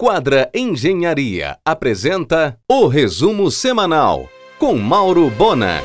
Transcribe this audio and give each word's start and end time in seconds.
Quadra 0.00 0.48
Engenharia 0.54 1.58
apresenta 1.64 2.56
o 2.70 2.86
resumo 2.86 3.50
semanal 3.50 4.28
com 4.56 4.76
Mauro 4.78 5.28
Bona. 5.28 5.82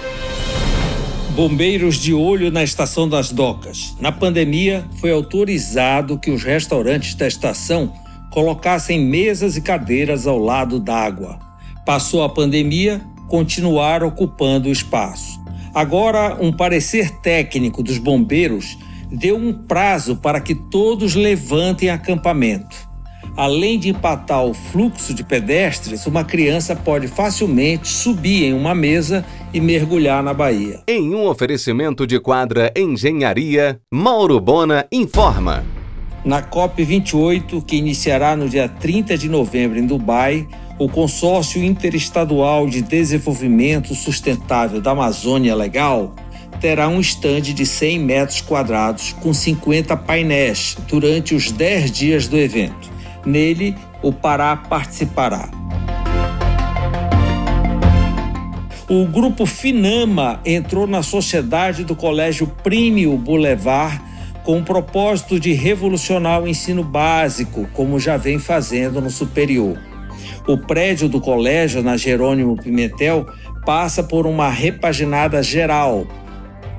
Bombeiros 1.35 1.95
de 1.95 2.13
olho 2.13 2.51
na 2.51 2.63
estação 2.63 3.09
das 3.09 3.31
docas. 3.31 3.97
Na 3.99 4.11
pandemia, 4.11 4.85
foi 5.01 5.11
autorizado 5.11 6.19
que 6.19 6.29
os 6.29 6.43
restaurantes 6.43 7.15
da 7.15 7.27
estação 7.27 7.91
colocassem 8.31 9.03
mesas 9.03 9.57
e 9.57 9.61
cadeiras 9.61 10.27
ao 10.27 10.37
lado 10.37 10.79
d'água. 10.79 11.39
Passou 11.83 12.21
a 12.23 12.29
pandemia, 12.29 13.01
continuaram 13.27 14.09
ocupando 14.09 14.69
o 14.69 14.71
espaço. 14.71 15.41
Agora, 15.73 16.37
um 16.39 16.53
parecer 16.55 17.09
técnico 17.21 17.81
dos 17.81 17.97
bombeiros 17.97 18.77
deu 19.11 19.35
um 19.35 19.51
prazo 19.51 20.17
para 20.17 20.39
que 20.39 20.53
todos 20.53 21.15
levantem 21.15 21.89
acampamento. 21.89 22.82
Além 23.35 23.79
de 23.79 23.89
empatar 23.89 24.43
o 24.43 24.53
fluxo 24.53 25.13
de 25.13 25.23
pedestres, 25.23 26.05
uma 26.05 26.23
criança 26.23 26.75
pode 26.75 27.07
facilmente 27.07 27.87
subir 27.87 28.43
em 28.43 28.53
uma 28.53 28.75
mesa 28.75 29.25
e 29.53 29.59
mergulhar 29.59 30.21
na 30.21 30.33
baía. 30.33 30.81
Em 30.87 31.13
um 31.15 31.27
oferecimento 31.27 32.05
de 32.05 32.19
quadra 32.19 32.71
Engenharia, 32.75 33.79
Mauro 33.91 34.39
Bona 34.39 34.85
informa. 34.91 35.63
Na 36.23 36.41
COP28, 36.41 37.65
que 37.65 37.75
iniciará 37.75 38.35
no 38.35 38.47
dia 38.47 38.69
30 38.69 39.17
de 39.17 39.27
novembro 39.27 39.77
em 39.77 39.85
Dubai, 39.85 40.47
o 40.79 40.87
Consórcio 40.87 41.63
Interestadual 41.63 42.67
de 42.67 42.81
Desenvolvimento 42.81 43.93
Sustentável 43.93 44.79
da 44.79 44.91
Amazônia 44.91 45.53
Legal 45.53 46.15
terá 46.61 46.87
um 46.87 47.01
estande 47.01 47.53
de 47.53 47.65
100 47.65 47.99
metros 47.99 48.39
quadrados 48.39 49.11
com 49.21 49.33
50 49.33 49.97
painéis 49.97 50.77
durante 50.87 51.35
os 51.35 51.51
10 51.51 51.91
dias 51.91 52.27
do 52.29 52.37
evento. 52.37 52.92
Nele, 53.25 53.75
o 54.01 54.11
Pará 54.11 54.55
participará. 54.55 55.49
O 58.89 59.05
grupo 59.05 59.45
Finama 59.45 60.39
entrou 60.45 60.85
na 60.85 61.01
sociedade 61.01 61.83
do 61.83 61.95
Colégio 61.95 62.47
Prímio 62.63 63.17
Boulevard 63.17 63.99
com 64.43 64.59
o 64.59 64.63
propósito 64.63 65.39
de 65.39 65.53
revolucionar 65.53 66.41
o 66.41 66.47
ensino 66.47 66.83
básico, 66.83 67.67
como 67.73 67.99
já 67.99 68.17
vem 68.17 68.37
fazendo 68.37 68.99
no 69.01 69.09
superior. 69.09 69.79
O 70.45 70.57
prédio 70.57 71.07
do 71.07 71.21
colégio, 71.21 71.81
na 71.81 71.95
Jerônimo 71.95 72.57
Pimentel, 72.57 73.25
passa 73.65 74.03
por 74.03 74.27
uma 74.27 74.49
repaginada 74.49 75.41
geral 75.41 76.05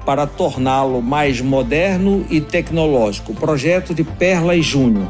para 0.04 0.26
torná-lo 0.26 1.00
mais 1.00 1.40
moderno 1.40 2.26
e 2.30 2.40
tecnológico. 2.40 3.32
Projeto 3.34 3.94
de 3.94 4.04
Perla 4.04 4.54
e 4.54 4.60
Júnior. 4.60 5.08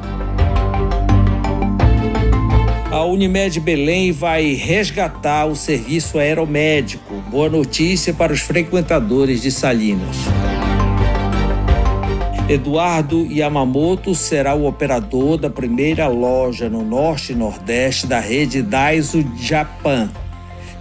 A 2.95 3.03
Unimed 3.03 3.59
Belém 3.59 4.13
vai 4.13 4.53
resgatar 4.53 5.47
o 5.47 5.57
serviço 5.57 6.17
aeromédico. 6.17 7.13
Boa 7.29 7.49
notícia 7.49 8.15
para 8.15 8.33
os 8.33 8.39
frequentadores 8.39 9.43
de 9.43 9.51
Salinas. 9.51 10.17
Eduardo 12.49 13.27
Yamamoto 13.27 14.15
será 14.15 14.55
o 14.55 14.69
operador 14.69 15.37
da 15.37 15.51
primeira 15.51 16.07
loja 16.07 16.69
no 16.69 16.85
norte 16.85 17.33
e 17.33 17.35
nordeste 17.35 18.07
da 18.07 18.21
rede 18.21 18.63
Daiso 18.63 19.27
Japan, 19.37 20.09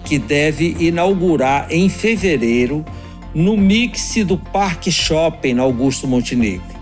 que 0.05 0.19
deve 0.19 0.77
inaugurar 0.79 1.65
em 1.71 1.89
fevereiro 1.89 2.85
no 3.33 3.57
mix 3.57 4.13
do 4.23 4.37
Parque 4.37 4.91
Shopping 4.91 5.57
Augusto 5.57 6.07
Montenegro. 6.07 6.72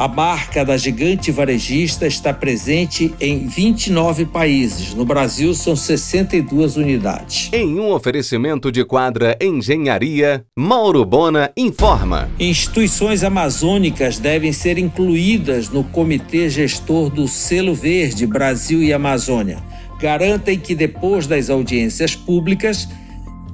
A 0.00 0.08
marca 0.08 0.64
da 0.64 0.78
gigante 0.78 1.30
varejista 1.30 2.06
está 2.06 2.32
presente 2.32 3.14
em 3.20 3.46
29 3.46 4.24
países. 4.24 4.94
No 4.94 5.04
Brasil, 5.04 5.52
são 5.52 5.76
62 5.76 6.78
unidades. 6.78 7.50
Em 7.52 7.78
um 7.78 7.92
oferecimento 7.92 8.72
de 8.72 8.82
quadra 8.82 9.36
Engenharia, 9.38 10.42
Mauro 10.56 11.04
Bona 11.04 11.52
informa. 11.54 12.30
Instituições 12.40 13.22
amazônicas 13.22 14.18
devem 14.18 14.54
ser 14.54 14.78
incluídas 14.78 15.68
no 15.68 15.84
Comitê 15.84 16.48
Gestor 16.48 17.10
do 17.10 17.28
Selo 17.28 17.74
Verde 17.74 18.26
Brasil 18.26 18.82
e 18.82 18.94
Amazônia. 18.94 19.58
Garantem 20.00 20.58
que, 20.58 20.74
depois 20.74 21.26
das 21.26 21.50
audiências 21.50 22.16
públicas, 22.16 22.88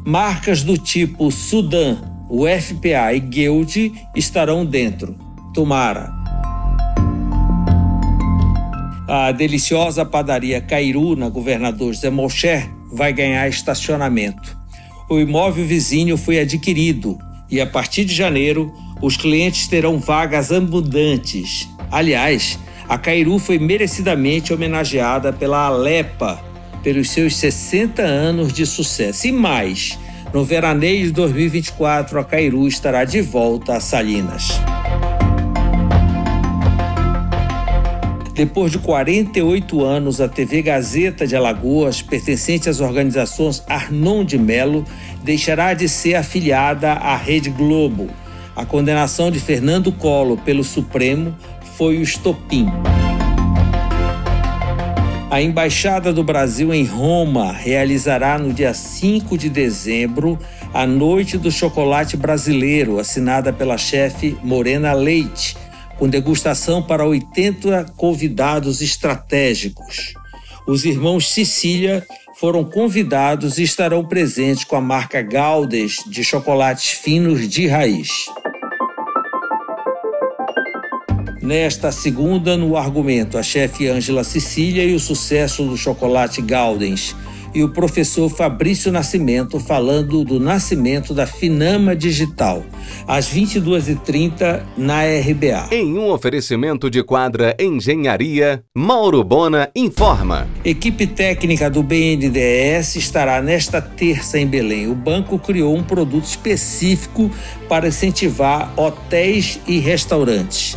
marcas 0.06 0.62
do 0.62 0.78
tipo 0.78 1.28
Sudã, 1.32 1.96
o 2.30 2.44
FPA 2.46 3.12
e 3.14 3.18
Guild 3.18 3.92
estarão 4.14 4.64
dentro. 4.64 5.16
Tomara. 5.52 6.15
A 9.08 9.30
deliciosa 9.30 10.04
padaria 10.04 10.60
Cairu, 10.60 11.14
na 11.14 11.28
Governador 11.28 11.94
José 11.94 12.10
Molcher, 12.10 12.68
vai 12.92 13.12
ganhar 13.12 13.48
estacionamento. 13.48 14.56
O 15.08 15.20
imóvel 15.20 15.64
vizinho 15.64 16.16
foi 16.16 16.40
adquirido 16.40 17.16
e, 17.48 17.60
a 17.60 17.66
partir 17.66 18.04
de 18.04 18.12
janeiro, 18.12 18.74
os 19.00 19.16
clientes 19.16 19.68
terão 19.68 19.98
vagas 20.00 20.50
abundantes. 20.50 21.68
Aliás, 21.88 22.58
a 22.88 22.98
Cairu 22.98 23.38
foi 23.38 23.60
merecidamente 23.60 24.52
homenageada 24.52 25.32
pela 25.32 25.66
Alepa 25.66 26.44
pelos 26.82 27.10
seus 27.10 27.36
60 27.36 28.02
anos 28.02 28.52
de 28.52 28.66
sucesso. 28.66 29.28
E 29.28 29.32
mais, 29.32 29.98
no 30.32 30.44
veraneio 30.44 31.06
de 31.06 31.12
2024, 31.12 32.18
a 32.18 32.24
Cairu 32.24 32.66
estará 32.66 33.04
de 33.04 33.20
volta 33.20 33.76
a 33.76 33.80
Salinas. 33.80 34.60
Depois 38.36 38.70
de 38.70 38.78
48 38.78 39.82
anos, 39.82 40.20
a 40.20 40.28
TV 40.28 40.60
Gazeta 40.60 41.26
de 41.26 41.34
Alagoas, 41.34 42.02
pertencente 42.02 42.68
às 42.68 42.80
organizações 42.80 43.64
Arnon 43.66 44.22
de 44.22 44.36
Melo, 44.36 44.84
deixará 45.24 45.72
de 45.72 45.88
ser 45.88 46.16
afiliada 46.16 46.92
à 46.92 47.16
Rede 47.16 47.48
Globo. 47.48 48.10
A 48.54 48.66
condenação 48.66 49.30
de 49.30 49.40
Fernando 49.40 49.90
Collor 49.90 50.36
pelo 50.36 50.62
Supremo 50.62 51.34
foi 51.78 51.96
o 51.96 52.02
estopim. 52.02 52.66
A 55.30 55.40
Embaixada 55.40 56.12
do 56.12 56.22
Brasil 56.22 56.74
em 56.74 56.84
Roma 56.84 57.52
realizará 57.52 58.38
no 58.38 58.52
dia 58.52 58.74
5 58.74 59.38
de 59.38 59.48
dezembro 59.48 60.38
a 60.74 60.86
Noite 60.86 61.38
do 61.38 61.50
Chocolate 61.50 62.18
Brasileiro, 62.18 62.98
assinada 62.98 63.50
pela 63.50 63.78
chefe 63.78 64.36
Morena 64.42 64.92
Leite 64.92 65.56
com 65.98 66.08
degustação 66.08 66.82
para 66.82 67.06
80 67.06 67.94
convidados 67.96 68.80
estratégicos. 68.80 70.14
Os 70.66 70.84
irmãos 70.84 71.32
Sicília 71.32 72.06
foram 72.38 72.64
convidados 72.64 73.58
e 73.58 73.62
estarão 73.62 74.04
presentes 74.04 74.64
com 74.64 74.76
a 74.76 74.80
marca 74.80 75.22
Galdes 75.22 76.04
de 76.06 76.22
chocolates 76.22 76.90
finos 76.90 77.48
de 77.48 77.66
raiz. 77.66 78.26
Nesta 81.40 81.92
segunda, 81.92 82.56
no 82.56 82.76
argumento, 82.76 83.38
a 83.38 83.42
chefe 83.42 83.88
Ângela 83.88 84.24
Sicília 84.24 84.84
e 84.84 84.94
o 84.94 85.00
sucesso 85.00 85.64
do 85.64 85.76
chocolate 85.76 86.42
Galdens 86.42 87.14
e 87.56 87.64
o 87.64 87.70
professor 87.70 88.28
Fabrício 88.28 88.92
Nascimento 88.92 89.58
falando 89.58 90.22
do 90.22 90.38
nascimento 90.38 91.14
da 91.14 91.26
Finama 91.26 91.96
Digital, 91.96 92.62
às 93.08 93.32
22h30 93.32 94.60
na 94.76 95.04
RBA. 95.04 95.74
Em 95.74 95.96
um 95.96 96.10
oferecimento 96.10 96.90
de 96.90 97.02
quadra 97.02 97.56
Engenharia, 97.58 98.62
Mauro 98.76 99.24
Bona 99.24 99.70
informa. 99.74 100.46
Equipe 100.62 101.06
técnica 101.06 101.70
do 101.70 101.82
BNDES 101.82 102.96
estará 102.96 103.40
nesta 103.40 103.80
terça 103.80 104.38
em 104.38 104.46
Belém. 104.46 104.88
O 104.88 104.94
banco 104.94 105.38
criou 105.38 105.74
um 105.74 105.82
produto 105.82 106.26
específico 106.26 107.30
para 107.70 107.88
incentivar 107.88 108.70
hotéis 108.76 109.58
e 109.66 109.78
restaurantes. 109.78 110.76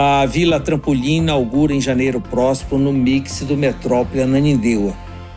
A 0.00 0.24
Vila 0.26 0.60
Trampolim 0.60 1.16
inaugura 1.16 1.74
em 1.74 1.80
janeiro 1.80 2.20
próximo 2.20 2.78
no 2.78 2.92
mix 2.92 3.40
do 3.40 3.56
Metrópole 3.56 4.22
Ananindeua. 4.22 4.94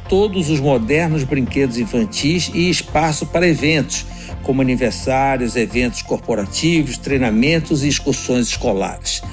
Todos 0.08 0.52
os 0.52 0.60
modernos 0.60 1.24
brinquedos 1.24 1.80
infantis 1.80 2.52
e 2.54 2.70
espaço 2.70 3.26
para 3.26 3.48
eventos, 3.48 4.06
como 4.44 4.62
aniversários, 4.62 5.56
eventos 5.56 6.04
corporativos, 6.04 7.00
treinamentos 7.00 7.84
e 7.84 7.88
excursões 7.88 8.50
escolares. 8.50 9.24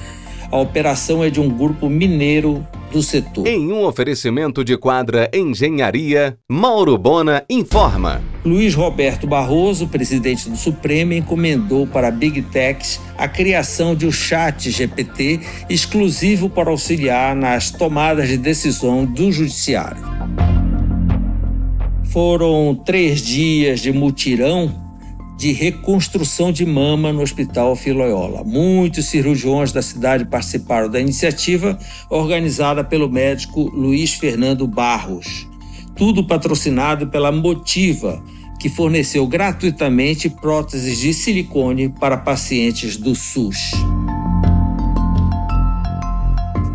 A 0.49 0.57
operação 0.57 1.23
é 1.23 1.29
de 1.29 1.39
um 1.39 1.47
grupo 1.47 1.87
mineiro 1.87 2.67
do 2.91 3.03
setor. 3.03 3.45
Em 3.45 3.71
um 3.71 3.85
oferecimento 3.85 4.63
de 4.63 4.75
quadra 4.79 5.29
Engenharia, 5.31 6.39
Mauro 6.49 6.97
Bona 6.97 7.45
informa. 7.47 8.19
Luiz 8.43 8.73
Roberto 8.73 9.27
Barroso, 9.27 9.87
presidente 9.87 10.49
do 10.49 10.55
Supremo, 10.55 11.13
encomendou 11.13 11.85
para 11.85 12.07
a 12.07 12.11
Big 12.11 12.41
Techs 12.43 12.99
a 13.17 13.27
criação 13.27 13.93
de 13.93 14.07
um 14.07 14.11
chat 14.11 14.71
GPT 14.71 15.41
exclusivo 15.69 16.49
para 16.49 16.69
auxiliar 16.69 17.35
nas 17.35 17.69
tomadas 17.69 18.29
de 18.29 18.37
decisão 18.37 19.05
do 19.05 19.29
Judiciário. 19.29 20.01
Foram 22.05 22.73
três 22.85 23.21
dias 23.21 23.81
de 23.81 23.91
mutirão 23.91 24.87
de 25.37 25.51
reconstrução 25.51 26.51
de 26.51 26.65
mama 26.65 27.13
no 27.13 27.21
Hospital 27.21 27.75
Filoiola. 27.75 28.43
Muitos 28.43 29.05
cirurgiões 29.05 29.71
da 29.71 29.81
cidade 29.81 30.25
participaram 30.25 30.89
da 30.89 30.99
iniciativa 30.99 31.77
organizada 32.09 32.83
pelo 32.83 33.09
médico 33.09 33.63
Luiz 33.73 34.13
Fernando 34.13 34.65
Barros. 34.65 35.47
Tudo 35.99 36.23
patrocinado 36.23 37.07
pela 37.07 37.29
Motiva, 37.29 38.23
que 38.57 38.69
forneceu 38.69 39.27
gratuitamente 39.27 40.29
próteses 40.29 40.97
de 40.97 41.13
silicone 41.13 41.89
para 41.89 42.15
pacientes 42.15 42.95
do 42.95 43.13
SUS. 43.13 43.73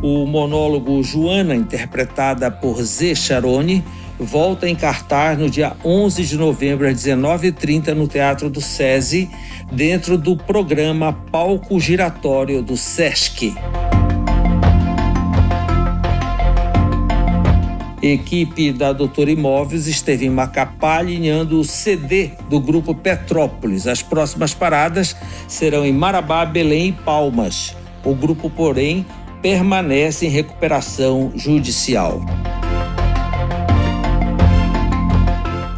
O 0.02 0.26
monólogo 0.26 1.02
Joana, 1.02 1.54
interpretada 1.54 2.50
por 2.50 2.82
Zé 2.82 3.14
Charone, 3.14 3.82
volta 4.20 4.68
em 4.68 4.76
cartaz 4.76 5.38
no 5.38 5.48
dia 5.48 5.74
11 5.82 6.22
de 6.22 6.36
novembro 6.36 6.86
às 6.86 7.02
19h30 7.02 7.94
no 7.94 8.06
Teatro 8.06 8.50
do 8.50 8.60
SESI, 8.60 9.30
dentro 9.72 10.18
do 10.18 10.36
programa 10.36 11.14
Palco 11.32 11.80
Giratório 11.80 12.62
do 12.62 12.76
SESC. 12.76 13.54
Equipe 18.12 18.70
da 18.70 18.92
Doutora 18.92 19.30
Imóveis 19.30 19.86
esteve 19.86 20.26
em 20.26 20.30
Macapá 20.30 20.98
alinhando 20.98 21.58
o 21.58 21.64
CD 21.64 22.32
do 22.50 22.60
grupo 22.60 22.94
Petrópolis. 22.94 23.86
As 23.86 24.02
próximas 24.02 24.52
paradas 24.52 25.16
serão 25.48 25.86
em 25.86 25.92
Marabá, 25.92 26.44
Belém 26.44 26.88
e 26.88 26.92
Palmas. 26.92 27.74
O 28.04 28.14
grupo, 28.14 28.50
porém, 28.50 29.06
permanece 29.40 30.26
em 30.26 30.28
recuperação 30.28 31.32
judicial. 31.34 32.20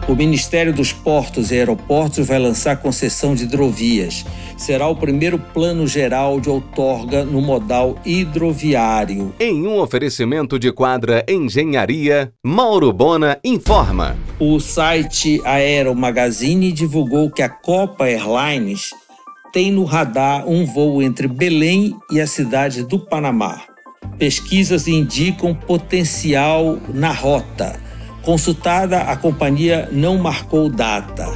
O 0.09 0.15
Ministério 0.15 0.73
dos 0.73 0.93
Portos 0.93 1.51
e 1.51 1.57
Aeroportos 1.57 2.29
vai 2.29 2.39
lançar 2.39 2.77
concessão 2.77 3.35
de 3.35 3.43
hidrovias. 3.43 4.25
Será 4.57 4.87
o 4.87 4.95
primeiro 4.95 5.37
plano 5.37 5.85
geral 5.85 6.41
de 6.41 6.49
outorga 6.49 7.25
no 7.25 7.41
modal 7.41 7.99
hidroviário. 8.07 9.35
Em 9.41 9.67
um 9.67 9.81
oferecimento 9.81 10.61
de 10.61 10.71
quadra 10.71 11.25
Engenharia, 11.29 12.33
Mauro 12.41 12.93
Bona 12.93 13.37
informa. 13.43 14.17
O 14.39 14.61
site 14.61 15.43
Aero 15.45 15.93
Magazine 15.93 16.71
divulgou 16.71 17.29
que 17.29 17.43
a 17.43 17.49
Copa 17.49 18.07
Airlines 18.07 18.91
tem 19.53 19.73
no 19.73 19.83
radar 19.83 20.49
um 20.49 20.65
voo 20.65 21.03
entre 21.03 21.27
Belém 21.27 21.97
e 22.13 22.21
a 22.21 22.29
cidade 22.29 22.85
do 22.85 22.97
Panamá. 22.97 23.61
Pesquisas 24.17 24.87
indicam 24.87 25.53
potencial 25.53 26.79
na 26.95 27.11
rota 27.11 27.85
Consultada, 28.27 29.03
a 29.03 29.15
companhia 29.15 29.89
não 29.93 30.19
marcou 30.19 30.69
data. 30.69 31.29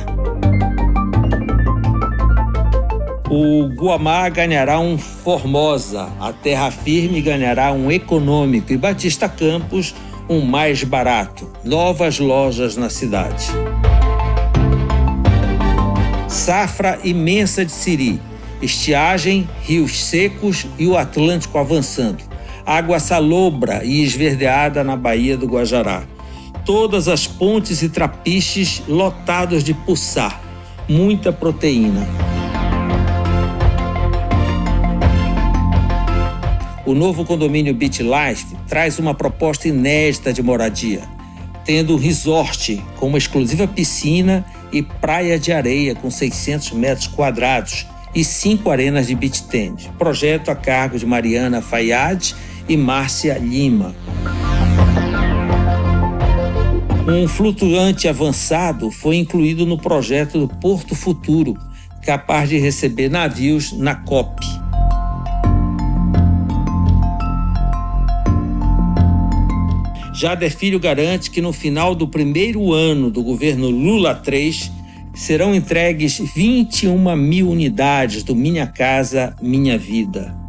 O 3.30 3.68
Guamá 3.68 4.28
ganhará 4.28 4.80
um 4.80 4.98
Formosa, 4.98 6.08
a 6.18 6.32
Terra 6.32 6.68
Firme 6.72 7.22
ganhará 7.22 7.70
um 7.70 7.92
Econômico 7.92 8.72
e 8.72 8.76
Batista 8.76 9.28
Campos 9.28 9.94
um 10.28 10.40
mais 10.40 10.82
barato. 10.82 11.48
Novas 11.62 12.18
lojas 12.18 12.76
na 12.76 12.90
cidade. 12.90 13.46
Safra 16.26 16.98
imensa 17.04 17.64
de 17.64 17.70
Siri. 17.70 18.20
Estiagem, 18.60 19.48
rios 19.62 20.06
secos 20.06 20.66
e 20.76 20.88
o 20.88 20.98
Atlântico 20.98 21.56
avançando. 21.56 22.24
Água 22.66 22.98
salobra 22.98 23.84
e 23.84 24.02
esverdeada 24.02 24.82
na 24.82 24.96
Baía 24.96 25.36
do 25.36 25.46
Guajará 25.46 26.02
todas 26.64 27.08
as 27.08 27.26
pontes 27.26 27.82
e 27.82 27.88
trapiches 27.88 28.82
lotados 28.86 29.62
de 29.64 29.74
pulsar, 29.74 30.40
muita 30.88 31.32
proteína. 31.32 32.06
O 36.84 36.94
novo 36.94 37.24
condomínio 37.24 37.72
Beach 37.72 38.02
Life 38.02 38.56
traz 38.66 38.98
uma 38.98 39.14
proposta 39.14 39.68
inédita 39.68 40.32
de 40.32 40.42
moradia, 40.42 41.02
tendo 41.64 41.94
um 41.94 41.96
resort 41.96 42.82
com 42.96 43.06
uma 43.06 43.18
exclusiva 43.18 43.68
piscina 43.68 44.44
e 44.72 44.82
praia 44.82 45.38
de 45.38 45.52
areia 45.52 45.94
com 45.94 46.10
600 46.10 46.72
metros 46.72 47.06
quadrados 47.06 47.86
e 48.14 48.24
cinco 48.24 48.70
arenas 48.70 49.06
de 49.06 49.14
beach 49.14 49.44
tennis. 49.44 49.88
Projeto 49.98 50.50
a 50.50 50.56
cargo 50.56 50.98
de 50.98 51.06
Mariana 51.06 51.62
Fayad 51.62 52.34
e 52.68 52.76
Márcia 52.76 53.38
Lima. 53.38 53.94
Um 57.08 57.26
flutuante 57.26 58.06
avançado 58.06 58.90
foi 58.90 59.16
incluído 59.16 59.64
no 59.64 59.78
projeto 59.78 60.38
do 60.38 60.48
Porto 60.48 60.94
Futuro, 60.94 61.56
capaz 62.02 62.48
de 62.48 62.58
receber 62.58 63.08
navios 63.08 63.72
na 63.72 63.94
COP. 63.94 64.44
Jader 70.14 70.54
Filho 70.54 70.78
garante 70.78 71.30
que 71.30 71.40
no 71.40 71.52
final 71.52 71.94
do 71.94 72.06
primeiro 72.06 72.72
ano 72.72 73.10
do 73.10 73.22
governo 73.22 73.70
Lula 73.70 74.22
III 74.26 74.70
serão 75.14 75.54
entregues 75.54 76.18
21 76.34 77.16
mil 77.16 77.48
unidades 77.48 78.22
do 78.22 78.34
Minha 78.34 78.66
Casa 78.66 79.34
Minha 79.40 79.78
Vida. 79.78 80.39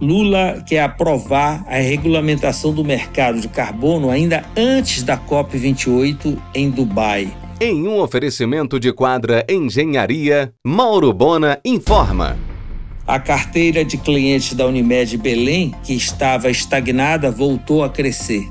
Lula 0.00 0.62
quer 0.64 0.80
aprovar 0.80 1.64
a 1.66 1.76
regulamentação 1.76 2.72
do 2.72 2.84
mercado 2.84 3.40
de 3.40 3.48
carbono 3.48 4.10
ainda 4.10 4.44
antes 4.56 5.02
da 5.02 5.18
COP28 5.18 6.38
em 6.54 6.70
Dubai. 6.70 7.34
Em 7.60 7.88
um 7.88 7.98
oferecimento 8.00 8.78
de 8.78 8.92
quadra 8.92 9.44
Engenharia, 9.48 10.52
Mauro 10.64 11.12
Bona 11.12 11.58
informa. 11.64 12.38
A 13.04 13.18
carteira 13.18 13.84
de 13.84 13.96
clientes 13.96 14.54
da 14.54 14.66
Unimed 14.66 15.16
Belém, 15.16 15.74
que 15.82 15.94
estava 15.94 16.48
estagnada, 16.48 17.32
voltou 17.32 17.82
a 17.82 17.88
crescer. 17.88 18.48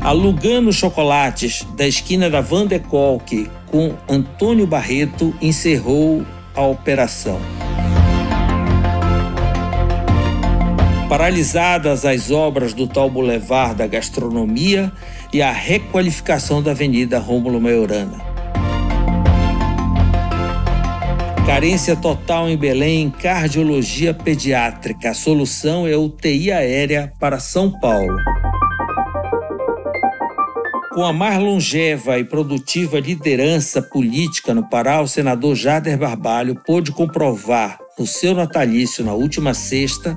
A 0.00 0.12
Lugano 0.12 0.72
Chocolates, 0.72 1.66
da 1.76 1.88
esquina 1.88 2.30
da 2.30 2.40
Van 2.40 2.66
de 2.66 2.78
Kolk, 2.78 3.50
com 3.66 3.94
Antônio 4.08 4.66
Barreto, 4.66 5.34
encerrou 5.40 6.22
a 6.54 6.62
operação. 6.62 7.40
Paralisadas 11.08 12.04
as 12.04 12.30
obras 12.30 12.72
do 12.72 12.86
tal 12.86 13.10
Boulevard 13.10 13.76
da 13.76 13.86
Gastronomia 13.86 14.92
e 15.32 15.42
a 15.42 15.52
requalificação 15.52 16.62
da 16.62 16.70
Avenida 16.70 17.18
Rômulo 17.18 17.60
Maiorana. 17.60 18.34
Carência 21.46 21.94
total 21.94 22.48
em 22.48 22.56
Belém 22.56 23.02
em 23.02 23.10
cardiologia 23.10 24.14
pediátrica. 24.14 25.10
A 25.10 25.14
solução 25.14 25.86
é 25.86 25.96
UTI 25.96 26.50
aérea 26.50 27.12
para 27.20 27.38
São 27.38 27.70
Paulo. 27.70 28.33
Com 30.94 31.04
a 31.04 31.12
mais 31.12 31.40
longeva 31.40 32.20
e 32.20 32.24
produtiva 32.24 33.00
liderança 33.00 33.82
política 33.82 34.54
no 34.54 34.62
Pará, 34.62 35.02
o 35.02 35.08
senador 35.08 35.56
Jader 35.56 35.98
Barbalho 35.98 36.54
pôde 36.64 36.92
comprovar 36.92 37.80
no 37.98 38.06
seu 38.06 38.32
natalício 38.32 39.04
na 39.04 39.12
última 39.12 39.54
sexta 39.54 40.16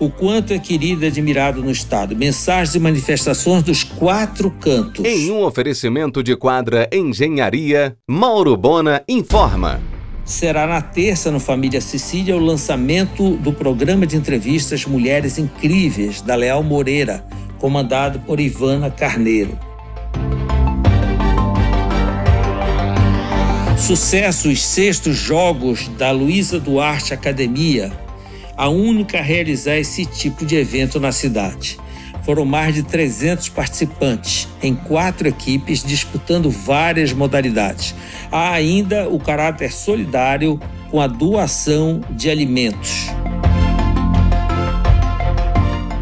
o 0.00 0.10
quanto 0.10 0.52
é 0.52 0.58
querido 0.58 1.04
e 1.04 1.06
admirado 1.06 1.62
no 1.62 1.70
Estado. 1.70 2.16
Mensagens 2.16 2.74
e 2.74 2.80
manifestações 2.80 3.62
dos 3.62 3.84
quatro 3.84 4.50
cantos. 4.50 5.04
Em 5.04 5.30
um 5.30 5.44
oferecimento 5.44 6.20
de 6.20 6.34
quadra 6.34 6.88
Engenharia, 6.92 7.96
Mauro 8.04 8.56
Bona 8.56 9.04
informa. 9.08 9.80
Será 10.24 10.66
na 10.66 10.82
terça, 10.82 11.30
no 11.30 11.38
Família 11.38 11.80
Sicília, 11.80 12.36
o 12.36 12.44
lançamento 12.44 13.36
do 13.36 13.52
programa 13.52 14.04
de 14.04 14.16
entrevistas 14.16 14.84
Mulheres 14.84 15.38
Incríveis, 15.38 16.20
da 16.20 16.34
Leal 16.34 16.64
Moreira, 16.64 17.24
comandado 17.60 18.18
por 18.18 18.40
Ivana 18.40 18.90
Carneiro. 18.90 19.67
Sucesso 23.88 24.50
os 24.50 24.62
sextos 24.62 25.16
jogos 25.16 25.88
da 25.96 26.10
Luísa 26.10 26.60
Duarte 26.60 27.14
Academia, 27.14 27.90
a 28.54 28.68
única 28.68 29.18
a 29.18 29.22
realizar 29.22 29.78
esse 29.78 30.04
tipo 30.04 30.44
de 30.44 30.56
evento 30.56 31.00
na 31.00 31.10
cidade. 31.10 31.78
Foram 32.22 32.44
mais 32.44 32.74
de 32.74 32.82
300 32.82 33.48
participantes 33.48 34.46
em 34.62 34.74
quatro 34.74 35.26
equipes 35.26 35.82
disputando 35.82 36.50
várias 36.50 37.14
modalidades. 37.14 37.94
Há 38.30 38.50
ainda 38.50 39.08
o 39.08 39.18
caráter 39.18 39.72
solidário 39.72 40.60
com 40.90 41.00
a 41.00 41.06
doação 41.06 42.02
de 42.10 42.28
alimentos. 42.28 43.06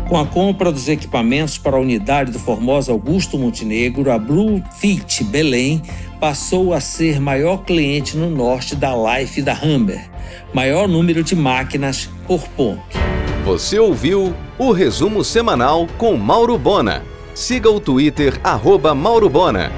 Com 0.09 0.19
a 0.19 0.27
compra 0.27 0.71
dos 0.71 0.89
equipamentos 0.89 1.59
para 1.59 1.77
a 1.77 1.81
unidade 1.81 2.31
do 2.31 2.39
Formosa 2.39 2.91
Augusto 2.91 3.37
Montenegro, 3.39 4.11
a 4.11 4.19
Blue 4.19 4.63
Fit 4.79 5.25
Belém 5.25 5.83
passou 6.21 6.73
a 6.73 6.81
ser 6.81 7.21
maior 7.21 7.65
cliente 7.65 8.17
no 8.17 8.31
norte 8.31 8.75
da 8.75 8.93
Life 8.95 9.43
da 9.43 9.55
Humber, 9.55 10.09
maior 10.53 10.89
número 10.89 11.23
de 11.23 11.37
máquinas 11.37 12.09
por 12.27 12.47
ponto. 12.49 12.99
Você 13.45 13.79
ouviu 13.79 14.35
o 14.59 14.73
resumo 14.73 15.23
semanal 15.23 15.87
com 15.99 16.17
Mauro 16.17 16.59
Bona. 16.59 17.03
Siga 17.35 17.71
o 17.71 17.79
Twitter 17.79 18.41
arroba 18.43 18.95
Mauro 18.95 19.29
Bona. 19.29 19.71